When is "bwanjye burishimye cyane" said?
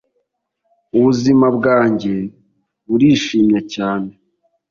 1.57-4.09